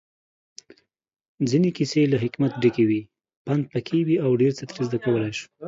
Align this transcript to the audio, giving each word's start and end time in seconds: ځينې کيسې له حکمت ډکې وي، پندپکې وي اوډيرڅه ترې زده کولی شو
ځينې 1.49 1.69
کيسې 1.77 2.01
له 2.11 2.17
حکمت 2.23 2.51
ډکې 2.63 2.83
وي، 2.89 3.01
پندپکې 3.45 3.99
وي 4.07 4.15
اوډيرڅه 4.25 4.63
ترې 4.69 4.83
زده 4.87 4.97
کولی 5.05 5.31
شو 5.37 5.45